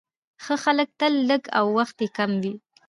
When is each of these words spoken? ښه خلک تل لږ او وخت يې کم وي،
ښه 0.43 0.55
خلک 0.63 0.89
تل 0.99 1.13
لږ 1.29 1.43
او 1.57 1.65
وخت 1.77 1.97
يې 2.03 2.07
کم 2.17 2.31
وي، 2.41 2.53